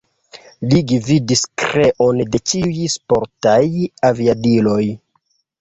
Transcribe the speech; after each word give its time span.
Li 0.71 0.79
gvidis 0.91 1.43
kreon 1.63 2.23
de 2.37 2.41
ĉiuj 2.53 2.89
sportaj 2.97 3.61
aviadiloj. 4.13 4.83